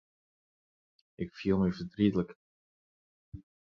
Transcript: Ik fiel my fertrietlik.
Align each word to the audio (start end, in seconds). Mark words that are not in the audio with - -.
Ik 1.23 1.29
fiel 1.37 1.57
my 1.59 1.71
fertrietlik. 1.77 2.31